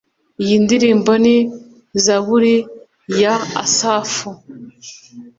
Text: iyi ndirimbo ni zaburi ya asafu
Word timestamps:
iyi 0.43 0.55
ndirimbo 0.65 1.11
ni 1.23 1.37
zaburi 2.03 2.55
ya 3.21 3.33
asafu 3.63 4.29